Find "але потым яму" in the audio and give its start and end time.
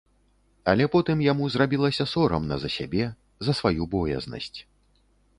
0.71-1.49